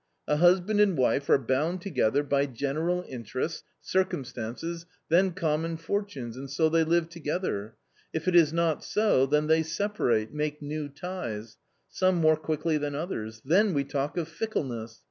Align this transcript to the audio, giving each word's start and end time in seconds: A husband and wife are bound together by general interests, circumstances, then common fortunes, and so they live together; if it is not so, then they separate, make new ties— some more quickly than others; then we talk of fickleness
A 0.27 0.37
husband 0.37 0.79
and 0.79 0.97
wife 0.97 1.29
are 1.29 1.37
bound 1.37 1.79
together 1.83 2.23
by 2.23 2.47
general 2.47 3.05
interests, 3.07 3.63
circumstances, 3.81 4.87
then 5.09 5.31
common 5.33 5.77
fortunes, 5.77 6.35
and 6.35 6.49
so 6.49 6.69
they 6.69 6.83
live 6.83 7.07
together; 7.07 7.75
if 8.11 8.27
it 8.27 8.35
is 8.35 8.51
not 8.51 8.83
so, 8.83 9.27
then 9.27 9.45
they 9.45 9.61
separate, 9.61 10.33
make 10.33 10.59
new 10.59 10.89
ties— 10.89 11.59
some 11.87 12.15
more 12.15 12.35
quickly 12.35 12.79
than 12.79 12.95
others; 12.95 13.43
then 13.45 13.75
we 13.75 13.83
talk 13.83 14.17
of 14.17 14.27
fickleness 14.27 14.99